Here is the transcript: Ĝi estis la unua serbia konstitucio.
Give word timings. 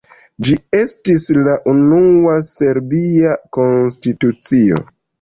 Ĝi 0.45 0.55
estis 0.77 1.27
la 1.49 1.59
unua 1.75 2.39
serbia 2.49 3.39
konstitucio. 3.61 4.87